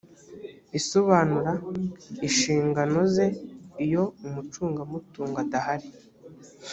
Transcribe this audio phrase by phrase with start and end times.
[0.79, 1.51] isobanura
[2.27, 3.25] inshingano ze
[3.85, 5.89] iyo umucungamutungo adahari